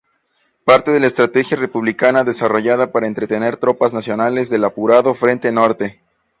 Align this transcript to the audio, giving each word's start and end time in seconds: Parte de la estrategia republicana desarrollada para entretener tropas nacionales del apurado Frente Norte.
Parte 0.65 0.89
de 0.89 0.99
la 0.99 1.05
estrategia 1.05 1.57
republicana 1.57 2.23
desarrollada 2.23 2.91
para 2.91 3.05
entretener 3.05 3.57
tropas 3.57 3.93
nacionales 3.93 4.49
del 4.49 4.63
apurado 4.63 5.13
Frente 5.13 5.51
Norte. 5.51 6.01